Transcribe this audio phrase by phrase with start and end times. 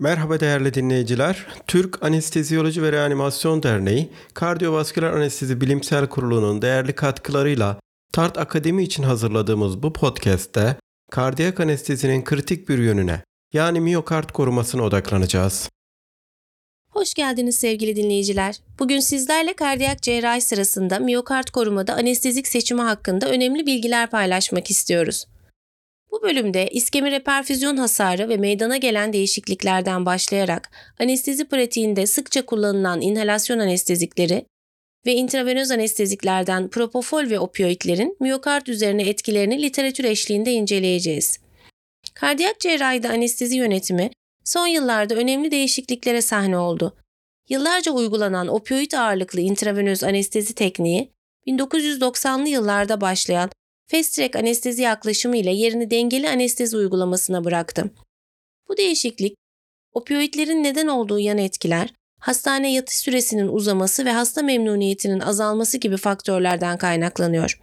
[0.00, 1.46] Merhaba değerli dinleyiciler.
[1.66, 7.80] Türk Anesteziyoloji ve Reanimasyon Derneği, Kardiyovasküler Anestezi Bilimsel Kurulu'nun değerli katkılarıyla
[8.12, 10.76] TART Akademi için hazırladığımız bu podcast'te
[11.10, 13.22] kardiyak anestezinin kritik bir yönüne
[13.52, 15.70] yani miyokard korumasına odaklanacağız.
[16.90, 18.60] Hoş geldiniz sevgili dinleyiciler.
[18.78, 25.26] Bugün sizlerle kardiyak cerrahi sırasında miyokard korumada anestezik seçimi hakkında önemli bilgiler paylaşmak istiyoruz.
[26.18, 33.58] Bu bölümde iskemi reperfüzyon hasarı ve meydana gelen değişikliklerden başlayarak anestezi pratiğinde sıkça kullanılan inhalasyon
[33.58, 34.46] anestezikleri
[35.06, 41.38] ve intravenöz anesteziklerden propofol ve opioidlerin miyokard üzerine etkilerini literatür eşliğinde inceleyeceğiz.
[42.14, 44.10] Kardiyak cerrahide anestezi yönetimi
[44.44, 46.96] son yıllarda önemli değişikliklere sahne oldu.
[47.48, 51.12] Yıllarca uygulanan opioid ağırlıklı intravenöz anestezi tekniği
[51.46, 53.50] 1990'lı yıllarda başlayan
[53.90, 57.90] fast track anestezi yaklaşımı ile yerini dengeli anestezi uygulamasına bıraktı.
[58.68, 59.36] Bu değişiklik
[59.92, 66.78] opioidlerin neden olduğu yan etkiler, hastane yatış süresinin uzaması ve hasta memnuniyetinin azalması gibi faktörlerden
[66.78, 67.60] kaynaklanıyor.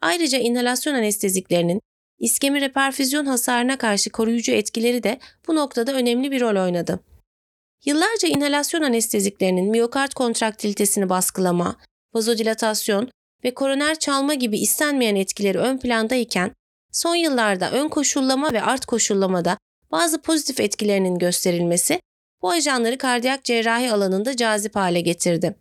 [0.00, 1.80] Ayrıca inhalasyon anesteziklerinin
[2.18, 7.00] iskemi reperfüzyon hasarına karşı koruyucu etkileri de bu noktada önemli bir rol oynadı.
[7.84, 11.76] Yıllarca inhalasyon anesteziklerinin miyokard kontraktilitesini baskılama,
[12.14, 13.10] vazodilatasyon
[13.44, 16.52] ve koroner çalma gibi istenmeyen etkileri ön plandayken,
[16.92, 19.58] son yıllarda ön koşullama ve art koşullamada
[19.92, 22.00] bazı pozitif etkilerinin gösterilmesi
[22.42, 25.56] bu ajanları kardiyak cerrahi alanında cazip hale getirdi.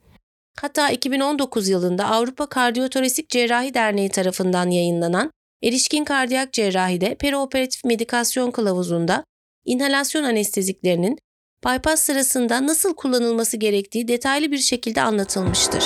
[0.62, 5.32] Hatta 2019 yılında Avrupa Kardiyotoresik Cerrahi Derneği tarafından yayınlanan
[5.64, 9.24] Erişkin Kardiyak Cerrahi'de perioperatif medikasyon kılavuzunda
[9.66, 11.18] inhalasyon anesteziklerinin
[11.66, 15.84] bypass sırasında nasıl kullanılması gerektiği detaylı bir şekilde anlatılmıştır.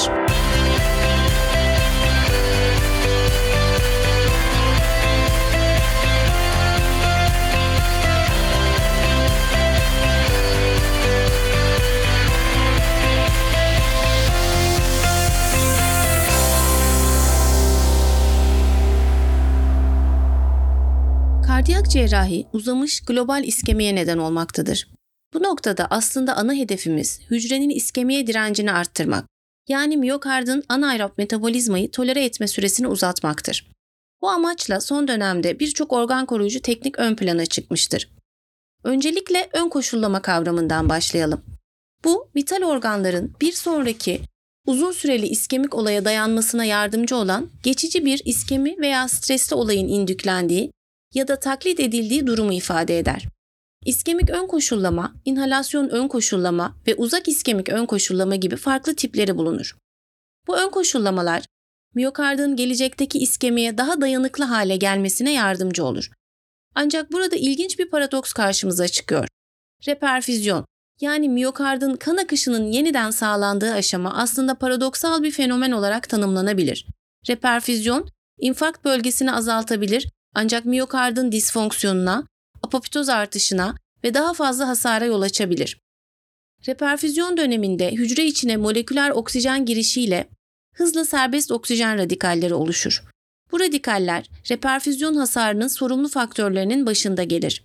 [21.63, 24.87] Kardiyak cerrahi uzamış global iskemeye neden olmaktadır.
[25.33, 29.25] Bu noktada aslında ana hedefimiz hücrenin iskemeye direncini arttırmak.
[29.69, 33.71] Yani miyokardın anaerob metabolizmayı tolere etme süresini uzatmaktır.
[34.21, 38.09] Bu amaçla son dönemde birçok organ koruyucu teknik ön plana çıkmıştır.
[38.83, 41.41] Öncelikle ön koşullama kavramından başlayalım.
[42.05, 44.21] Bu, vital organların bir sonraki
[44.67, 50.71] uzun süreli iskemik olaya dayanmasına yardımcı olan geçici bir iskemi veya stresli olayın indüklendiği
[51.13, 53.25] ya da taklit edildiği durumu ifade eder.
[53.85, 59.75] İskemik ön koşullama, inhalasyon ön koşullama ve uzak iskemik ön koşullama gibi farklı tipleri bulunur.
[60.47, 61.45] Bu ön koşullamalar,
[61.95, 66.09] miyokardın gelecekteki iskemiye daha dayanıklı hale gelmesine yardımcı olur.
[66.75, 69.27] Ancak burada ilginç bir paradoks karşımıza çıkıyor.
[69.87, 70.65] Reperfüzyon,
[71.01, 76.87] yani miyokardın kan akışının yeniden sağlandığı aşama aslında paradoksal bir fenomen olarak tanımlanabilir.
[77.29, 78.09] Reperfüzyon,
[78.39, 82.27] infakt bölgesini azaltabilir ancak miyokardın disfonksiyonuna,
[82.61, 85.79] apoptoz artışına ve daha fazla hasara yol açabilir.
[86.67, 90.29] Reperfüzyon döneminde hücre içine moleküler oksijen girişiyle
[90.75, 93.03] hızla serbest oksijen radikalleri oluşur.
[93.51, 97.63] Bu radikaller reperfüzyon hasarının sorumlu faktörlerinin başında gelir.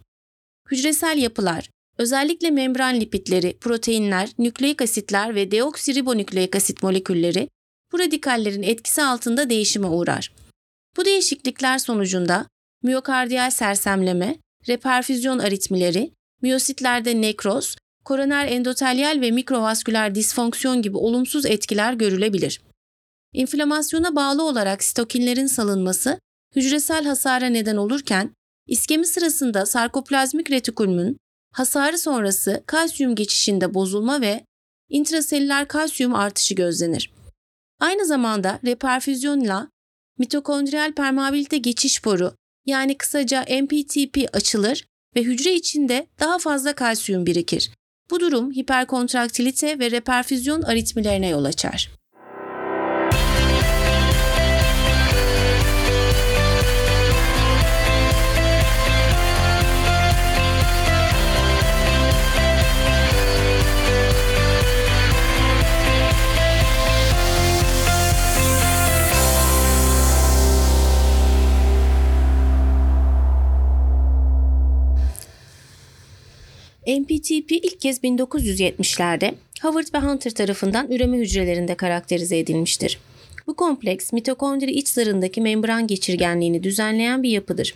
[0.70, 7.48] Hücresel yapılar, özellikle membran lipidleri, proteinler, nükleik asitler ve deoksiribonükleik asit molekülleri
[7.92, 10.32] bu radikallerin etkisi altında değişime uğrar.
[10.96, 12.46] Bu değişiklikler sonucunda
[12.82, 14.38] miyokardiyal sersemleme,
[14.68, 22.60] reperfüzyon aritmileri, miyositlerde nekroz, koroner endotelyal ve mikrovasküler disfonksiyon gibi olumsuz etkiler görülebilir.
[23.32, 26.20] İnflamasyona bağlı olarak sitokinlerin salınması
[26.56, 28.34] hücresel hasara neden olurken,
[28.66, 31.16] iskemi sırasında sarkoplazmik retikulmun
[31.52, 34.44] hasarı sonrası kalsiyum geçişinde bozulma ve
[34.88, 37.12] intraselüler kalsiyum artışı gözlenir.
[37.80, 39.68] Aynı zamanda reperfüzyonla
[40.18, 42.34] mitokondriyal permeabilite geçiş boru
[42.68, 44.84] yani kısaca MPTP açılır
[45.16, 47.70] ve hücre içinde daha fazla kalsiyum birikir.
[48.10, 51.97] Bu durum hiperkontraktilite ve reperfüzyon aritmilerine yol açar.
[76.88, 82.98] MPTP ilk kez 1970'lerde Howard ve Hunter tarafından üreme hücrelerinde karakterize edilmiştir.
[83.46, 87.74] Bu kompleks mitokondri iç zarındaki membran geçirgenliğini düzenleyen bir yapıdır.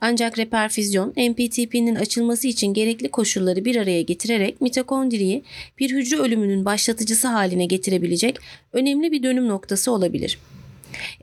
[0.00, 5.42] Ancak reperfüzyon MPTP'nin açılması için gerekli koşulları bir araya getirerek mitokondriyi
[5.78, 8.38] bir hücre ölümünün başlatıcısı haline getirebilecek
[8.72, 10.38] önemli bir dönüm noktası olabilir.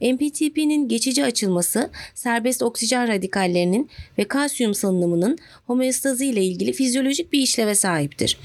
[0.02, 5.38] MPTP'nin geçici açılması serbest oksijen radikallerinin ve kalsiyum salınımının
[5.68, 8.38] homeostazı ile ilgili fizyolojik bir işleve sahiptir.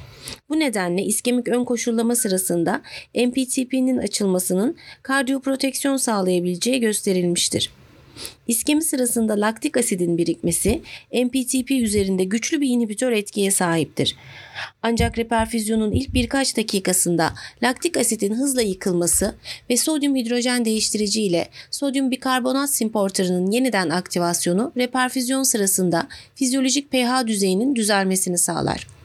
[0.49, 2.83] Bu nedenle iskemik ön koşullama sırasında
[3.15, 7.71] MPTP'nin açılmasının kardiyoproteksiyon sağlayabileceği gösterilmiştir.
[8.49, 10.83] İskemi sırasında laktik asidin birikmesi
[11.13, 14.17] MPTP üzerinde güçlü bir inhibitör etkiye sahiptir.
[14.83, 19.35] Ancak reperfüzyonun ilk birkaç dakikasında laktik asidin hızla yıkılması
[19.71, 27.75] ve sodyum hidrojen değiştirici ile sodyum bikarbonat simporterının yeniden aktivasyonu reperfüzyon sırasında fizyolojik pH düzeyinin
[27.75, 28.96] düzelmesini sağlar.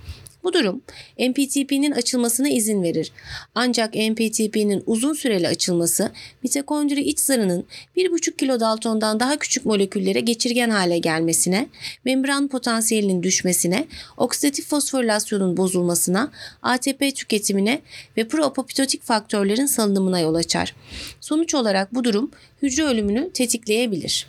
[0.43, 0.81] Bu durum
[1.19, 3.11] MPTP'nin açılmasına izin verir.
[3.55, 6.11] Ancak MPTP'nin uzun süreli açılması
[6.43, 7.65] mitokondri iç zarının
[7.97, 11.67] 1,5 kilodaltondan daha küçük moleküllere geçirgen hale gelmesine,
[12.05, 17.81] membran potansiyelinin düşmesine, oksidatif fosforilasyonun bozulmasına, ATP tüketimine
[18.17, 20.75] ve proapoptotik faktörlerin salınımına yol açar.
[21.21, 24.27] Sonuç olarak bu durum hücre ölümünü tetikleyebilir.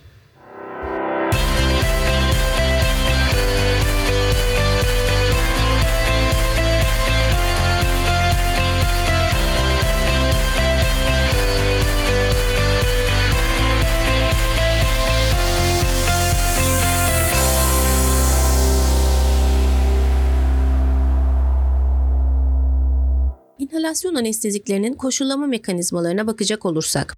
[23.73, 27.17] İnhalasyon anesteziklerinin koşullama mekanizmalarına bakacak olursak,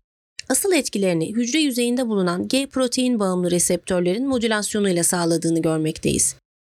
[0.49, 6.37] asıl etkilerini hücre yüzeyinde bulunan G protein bağımlı reseptörlerin modülasyonuyla sağladığını görmekteyiz.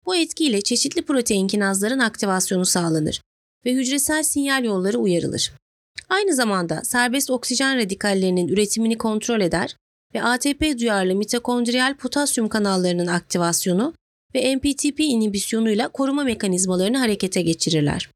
[0.07, 3.21] Bu etkiyle çeşitli protein kinazların aktivasyonu sağlanır
[3.67, 5.53] ve hücresel sinyal yolları uyarılır.
[6.09, 9.77] Aynı zamanda serbest oksijen radikallerinin üretimini kontrol eder
[10.15, 13.95] ve ATP duyarlı mitokondriyal potasyum kanallarının aktivasyonu
[14.35, 18.09] ve MPTP inhibisyonuyla koruma mekanizmalarını harekete geçirirler.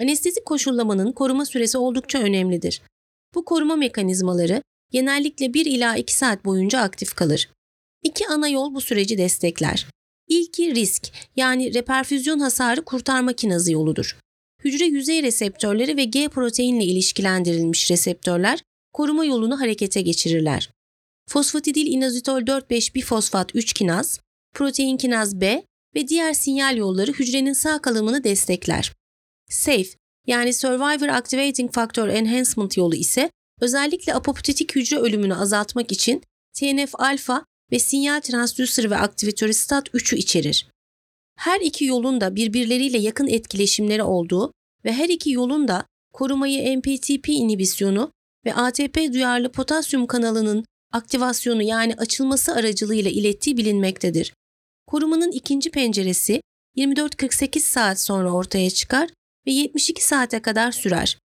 [0.00, 2.82] Anestezik koşullamanın koruma süresi oldukça önemlidir.
[3.34, 7.48] Bu koruma mekanizmaları genellikle 1 ila 2 saat boyunca aktif kalır.
[8.02, 9.86] İki ana yol bu süreci destekler.
[10.28, 14.18] İlki risk yani reperfüzyon hasarı kurtarma kinazı yoludur.
[14.64, 18.62] Hücre yüzey reseptörleri ve G proteinle ilişkilendirilmiş reseptörler
[18.92, 20.70] koruma yolunu harekete geçirirler.
[21.28, 24.20] Fosfatidil inazitol 4,5 bifosfat 3 kinaz,
[24.54, 25.62] protein kinaz B
[25.94, 28.92] ve diğer sinyal yolları hücrenin sağ kalımını destekler.
[29.52, 29.90] SAFE
[30.26, 36.22] yani Survivor Activating Factor Enhancement yolu ise özellikle apoptotik hücre ölümünü azaltmak için
[36.54, 40.66] TNF-alfa ve sinyal transdüser ve aktivatörü STAT3'ü içerir.
[41.38, 44.52] Her iki yolun da birbirleriyle yakın etkileşimleri olduğu
[44.84, 48.12] ve her iki yolun da korumayı MPTP inhibisyonu
[48.44, 54.34] ve ATP duyarlı potasyum kanalının aktivasyonu yani açılması aracılığıyla ilettiği bilinmektedir.
[54.86, 56.42] Korumanın ikinci penceresi
[56.76, 59.08] 24-48 saat sonra ortaya çıkar
[59.46, 61.18] ve 72 saate kadar sürer.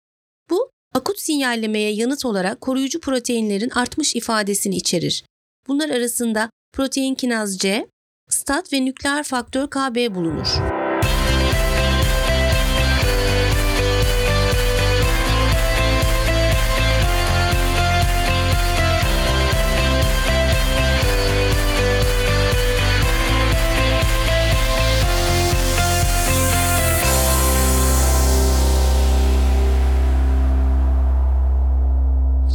[0.50, 5.25] Bu akut sinyallemeye yanıt olarak koruyucu proteinlerin artmış ifadesini içerir.
[5.67, 7.88] Bunlar arasında protein kinaz C,
[8.29, 10.85] stat ve nükleer faktör KB bulunur.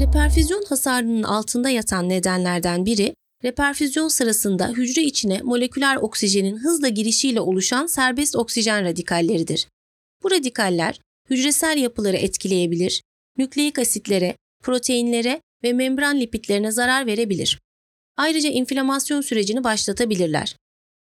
[0.01, 3.15] Reperfüzyon hasarının altında yatan nedenlerden biri,
[3.45, 9.69] reperfüzyon sırasında hücre içine moleküler oksijenin hızla girişiyle oluşan serbest oksijen radikalleridir.
[10.23, 13.03] Bu radikaller hücresel yapıları etkileyebilir,
[13.39, 17.61] nükleik asitlere, proteinlere ve membran lipitlerine zarar verebilir.
[18.17, 20.57] Ayrıca inflamasyon sürecini başlatabilirler.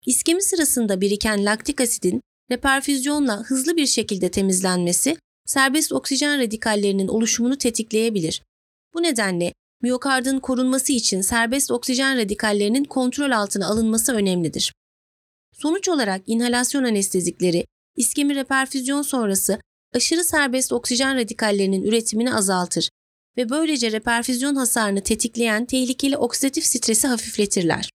[0.06, 8.42] İskemi sırasında biriken laktik asidin reperfüzyonla hızlı bir şekilde temizlenmesi serbest oksijen radikallerinin oluşumunu tetikleyebilir
[8.94, 9.52] bu nedenle
[9.82, 14.72] miyokardın korunması için serbest oksijen radikallerinin kontrol altına alınması önemlidir.
[15.52, 17.64] Sonuç olarak inhalasyon anestezikleri
[17.96, 19.60] iskemi reperfüzyon sonrası
[19.94, 22.90] aşırı serbest oksijen radikallerinin üretimini azaltır
[23.36, 27.90] ve böylece reperfüzyon hasarını tetikleyen tehlikeli oksidatif stresi hafifletirler.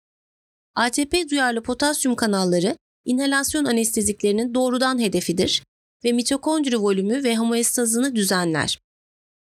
[0.74, 5.62] ATP duyarlı potasyum kanalları inhalasyon anesteziklerinin doğrudan hedefidir
[6.04, 8.78] ve mitokondri volümü ve homeostazını düzenler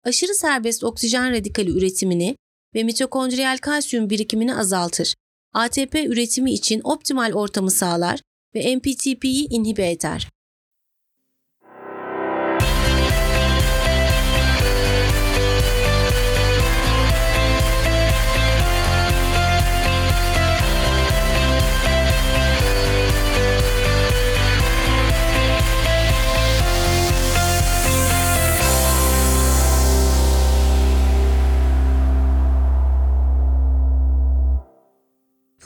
[0.04, 2.36] aşırı serbest oksijen radikali üretimini
[2.74, 5.14] ve mitokondriyal kalsiyum birikimini azaltır.
[5.52, 8.20] ATP üretimi için optimal ortamı sağlar
[8.54, 10.28] ve MPTP'yi inhibe eder.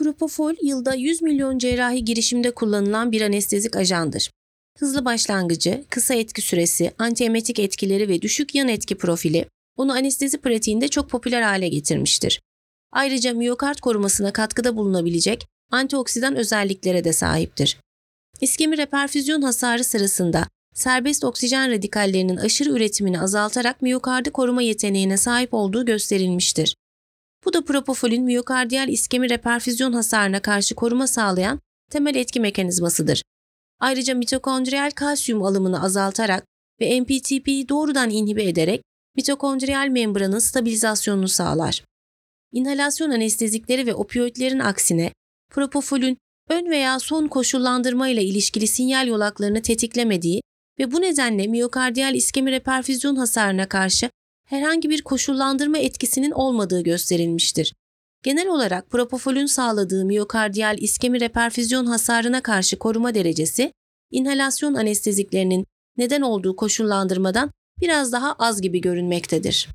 [0.09, 4.31] Propofol yılda 100 milyon cerrahi girişimde kullanılan bir anestezik ajandır.
[4.77, 9.45] Hızlı başlangıcı, kısa etki süresi, antiemetik etkileri ve düşük yan etki profili
[9.77, 12.41] onu anestezi pratiğinde çok popüler hale getirmiştir.
[12.91, 17.77] Ayrıca miyokard korumasına katkıda bulunabilecek antioksidan özelliklere de sahiptir.
[18.41, 25.85] İskemi reperfüzyon hasarı sırasında serbest oksijen radikallerinin aşırı üretimini azaltarak miyokardı koruma yeteneğine sahip olduğu
[25.85, 26.75] gösterilmiştir.
[27.45, 31.59] Bu da propofolün miyokardiyal iskemi reperfüzyon hasarına karşı koruma sağlayan
[31.91, 33.23] temel etki mekanizmasıdır.
[33.79, 36.45] Ayrıca mitokondriyal kalsiyum alımını azaltarak
[36.81, 38.81] ve MPTP'yi doğrudan inhibe ederek
[39.15, 41.83] mitokondriyal membranın stabilizasyonunu sağlar.
[42.51, 45.13] İnhalasyon anestezikleri ve opioidlerin aksine
[45.49, 46.17] propofolün
[46.49, 50.41] ön veya son koşullandırma ile ilişkili sinyal yolaklarını tetiklemediği
[50.79, 54.09] ve bu nedenle miyokardiyal iskemi reperfüzyon hasarına karşı
[54.49, 57.73] herhangi bir koşullandırma etkisinin olmadığı gösterilmiştir.
[58.23, 63.73] Genel olarak propofolün sağladığı miyokardiyal iskemi reperfüzyon hasarına karşı koruma derecesi,
[64.11, 65.65] inhalasyon anesteziklerinin
[65.97, 67.51] neden olduğu koşullandırmadan
[67.81, 69.69] biraz daha az gibi görünmektedir.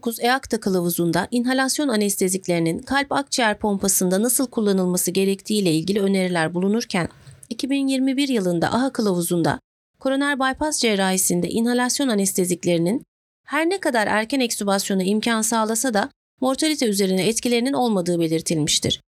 [0.00, 7.08] 2019 EAKTA kılavuzunda inhalasyon anesteziklerinin kalp akciğer pompasında nasıl kullanılması gerektiği ile ilgili öneriler bulunurken,
[7.48, 9.60] 2021 yılında AHA kılavuzunda
[9.98, 13.02] koroner bypass cerrahisinde inhalasyon anesteziklerinin
[13.46, 19.00] her ne kadar erken ekstübasyona imkan sağlasa da mortalite üzerine etkilerinin olmadığı belirtilmiştir.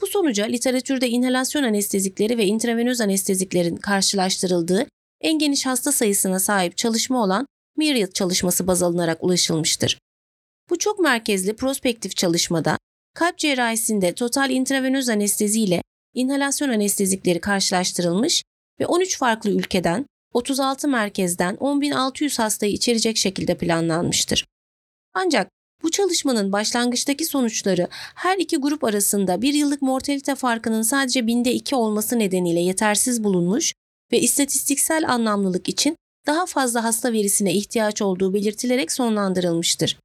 [0.00, 4.86] Bu sonuca literatürde inhalasyon anestezikleri ve intravenöz anesteziklerin karşılaştırıldığı
[5.20, 7.46] en geniş hasta sayısına sahip çalışma olan
[7.76, 9.98] Myriad çalışması baz alınarak ulaşılmıştır.
[10.70, 12.78] Bu çok merkezli prospektif çalışmada
[13.14, 15.82] kalp cerrahisinde total intravenöz anestezi ile
[16.14, 18.42] inhalasyon anestezikleri karşılaştırılmış
[18.80, 24.46] ve 13 farklı ülkeden 36 merkezden 10.600 hastayı içerecek şekilde planlanmıştır.
[25.14, 25.48] Ancak
[25.82, 31.76] bu çalışmanın başlangıçtaki sonuçları her iki grup arasında bir yıllık mortalite farkının sadece binde iki
[31.76, 33.74] olması nedeniyle yetersiz bulunmuş
[34.12, 39.98] ve istatistiksel anlamlılık için daha fazla hasta verisine ihtiyaç olduğu belirtilerek sonlandırılmıştır.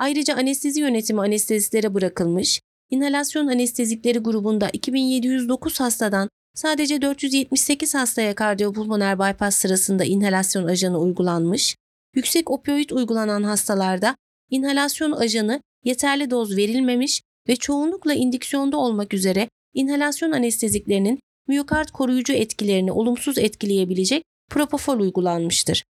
[0.00, 9.56] Ayrıca anestezi yönetimi anestezilere bırakılmış, inhalasyon anestezikleri grubunda 2709 hastadan sadece 478 hastaya kardiyopulmoner bypass
[9.56, 11.76] sırasında inhalasyon ajanı uygulanmış,
[12.14, 14.16] yüksek opioid uygulanan hastalarda
[14.50, 22.92] inhalasyon ajanı yeterli doz verilmemiş ve çoğunlukla indiksiyonda olmak üzere inhalasyon anesteziklerinin miyokard koruyucu etkilerini
[22.92, 25.84] olumsuz etkileyebilecek propofol uygulanmıştır.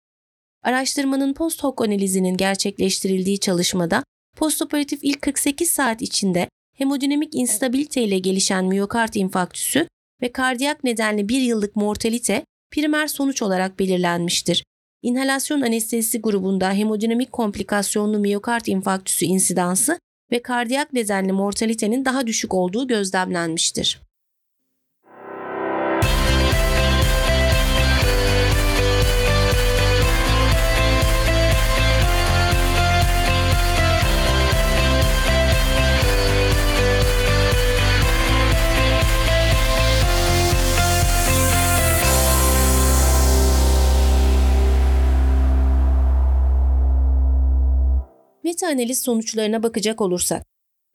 [0.64, 4.04] Araştırmanın post hoc analizinin gerçekleştirildiği çalışmada
[4.38, 9.88] postoperatif ilk 48 saat içinde hemodinamik instabilite ile gelişen miyokard infarktüsü
[10.22, 14.64] ve kardiyak nedenli bir yıllık mortalite primer sonuç olarak belirlenmiştir.
[15.02, 20.00] İnhalasyon anestezisi grubunda hemodinamik komplikasyonlu miyokard infarktüsü insidansı
[20.32, 24.02] ve kardiyak nedenli mortalitenin daha düşük olduğu gözlemlenmiştir.
[48.60, 50.46] Meta-analiz sonuçlarına bakacak olursak,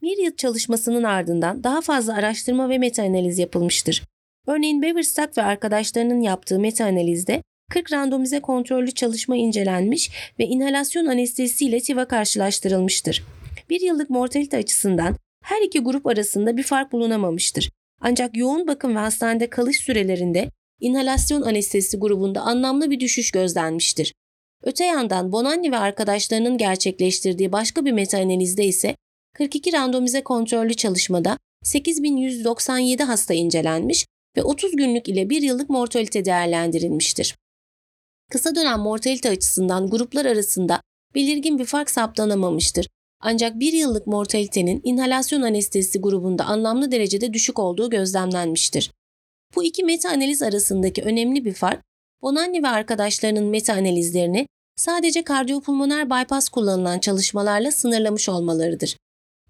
[0.03, 4.03] Myriad çalışmasının ardından daha fazla araştırma ve meta-analiz yapılmıştır.
[4.47, 12.09] Örneğin Beverstack ve arkadaşlarının yaptığı meta-analizde 40 randomize kontrollü çalışma incelenmiş ve inhalasyon anestezisiyle TIVA
[12.09, 13.25] karşılaştırılmıştır.
[13.71, 17.71] Bir yıllık mortalite açısından her iki grup arasında bir fark bulunamamıştır.
[18.01, 24.15] Ancak yoğun bakım ve hastanede kalış sürelerinde inhalasyon anestezisi grubunda anlamlı bir düşüş gözlenmiştir.
[24.65, 28.97] Öte yandan Bonanni ve arkadaşlarının gerçekleştirdiği başka bir meta-analizde ise
[29.35, 34.07] 42 randomize kontrollü çalışmada 8197 hasta incelenmiş
[34.37, 37.37] ve 30 günlük ile 1 yıllık mortalite değerlendirilmiştir.
[38.31, 40.81] Kısa dönem mortalite açısından gruplar arasında
[41.15, 42.89] belirgin bir fark saptanamamıştır.
[43.21, 48.91] Ancak 1 yıllık mortalitenin inhalasyon anestezisi grubunda anlamlı derecede düşük olduğu gözlemlenmiştir.
[49.57, 51.85] Bu iki meta analiz arasındaki önemli bir fark,
[52.25, 58.97] Bonanni ve arkadaşlarının meta analizlerini sadece kardiyopulmoner bypass kullanılan çalışmalarla sınırlamış olmalarıdır.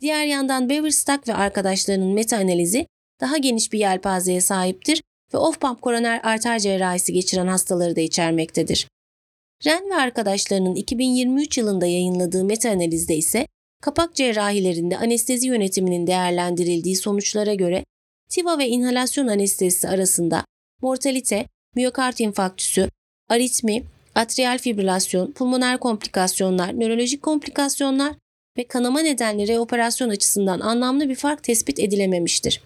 [0.01, 2.87] Diğer yandan Beverstack ve arkadaşlarının meta-analizi
[3.21, 5.03] daha geniş bir yelpazeye sahiptir
[5.35, 8.89] ve off-pump koroner arter cerrahisi geçiren hastaları da içermektedir.
[9.67, 13.47] Ren ve arkadaşlarının 2023 yılında yayınladığı meta-analizde ise
[13.83, 17.85] kapak cerrahilerinde anestezi yönetiminin değerlendirildiği sonuçlara göre
[18.31, 20.45] TIVA ve inhalasyon anestezisi arasında
[20.83, 22.89] mortalite, miyokard infarktüsü,
[23.29, 23.83] aritmi,
[24.15, 28.15] atrial fibrilasyon, pulmoner komplikasyonlar, nörolojik komplikasyonlar
[28.59, 32.61] ve kanama nedenleri operasyon açısından anlamlı bir fark tespit edilememiştir.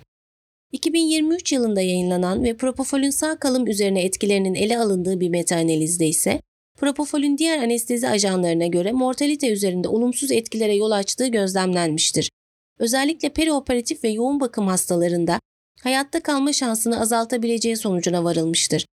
[0.72, 6.40] 2023 yılında yayınlanan ve propofolün sağ kalım üzerine etkilerinin ele alındığı bir meta-analizde ise
[6.78, 12.30] propofolün diğer anestezi ajanlarına göre mortalite üzerinde olumsuz etkilere yol açtığı gözlemlenmiştir.
[12.78, 15.40] Özellikle perioperatif ve yoğun bakım hastalarında
[15.82, 18.86] hayatta kalma şansını azaltabileceği sonucuna varılmıştır.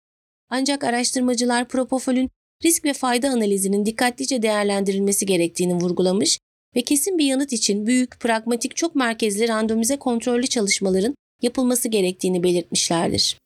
[0.54, 2.30] Ancak araştırmacılar propofolün
[2.64, 6.38] risk ve fayda analizinin dikkatlice değerlendirilmesi gerektiğini vurgulamış
[6.76, 13.38] ve kesin bir yanıt için büyük, pragmatik, çok merkezli randomize kontrollü çalışmaların yapılması gerektiğini belirtmişlerdir.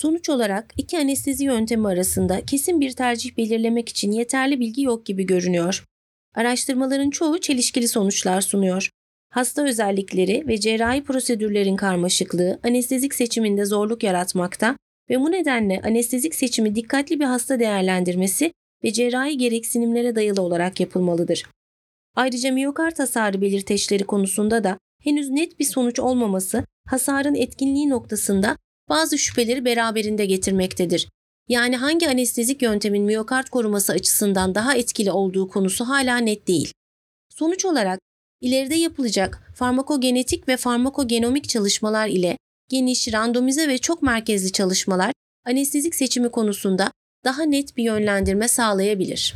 [0.00, 5.26] Sonuç olarak iki anestezi yöntemi arasında kesin bir tercih belirlemek için yeterli bilgi yok gibi
[5.26, 5.84] görünüyor.
[6.34, 8.90] Araştırmaların çoğu çelişkili sonuçlar sunuyor.
[9.30, 14.76] Hasta özellikleri ve cerrahi prosedürlerin karmaşıklığı anestezik seçiminde zorluk yaratmakta
[15.10, 18.52] ve bu nedenle anestezik seçimi dikkatli bir hasta değerlendirmesi
[18.84, 21.44] ve cerrahi gereksinimlere dayalı olarak yapılmalıdır.
[22.16, 28.56] Ayrıca miyokard hasarı belirteçleri konusunda da henüz net bir sonuç olmaması hasarın etkinliği noktasında
[28.90, 31.08] bazı şüpheleri beraberinde getirmektedir.
[31.48, 36.72] Yani hangi anestezik yöntemin miyokard koruması açısından daha etkili olduğu konusu hala net değil.
[37.28, 38.00] Sonuç olarak
[38.40, 42.36] ileride yapılacak farmakogenetik ve farmakogenomik çalışmalar ile
[42.68, 45.12] geniş, randomize ve çok merkezli çalışmalar
[45.46, 46.92] anestezik seçimi konusunda
[47.24, 49.34] daha net bir yönlendirme sağlayabilir.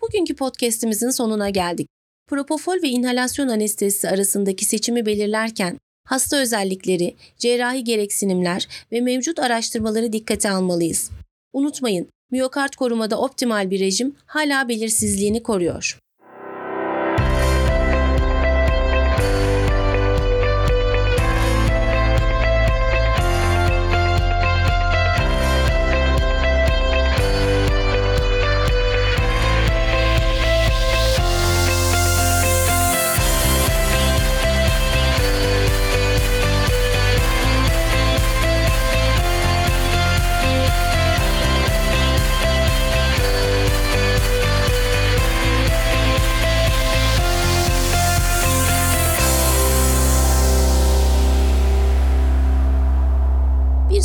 [0.00, 1.88] Bugünkü podcast'imizin sonuna geldik.
[2.26, 5.78] Propofol ve inhalasyon anestezisi arasındaki seçimi belirlerken
[6.10, 11.10] hasta özellikleri, cerrahi gereksinimler ve mevcut araştırmaları dikkate almalıyız.
[11.52, 15.98] Unutmayın, miyokard korumada optimal bir rejim hala belirsizliğini koruyor.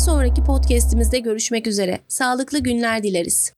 [0.06, 1.98] Sonraki podcast'imizde görüşmek üzere.
[2.08, 3.55] Sağlıklı günler dileriz.